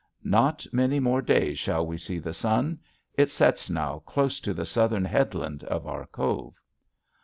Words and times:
Not 0.23 0.65
many 0.71 0.99
more 0.99 1.21
days 1.21 1.59
shall 1.59 1.85
we 1.85 1.95
see 1.99 2.17
the 2.17 2.33
sun; 2.33 2.79
it 3.13 3.29
sets 3.29 3.69
now 3.69 3.99
close 3.99 4.39
to 4.39 4.51
the 4.51 4.65
southern 4.65 5.05
headland 5.05 5.63
of 5.65 5.85
our 5.85 6.07
cove. 6.07 6.55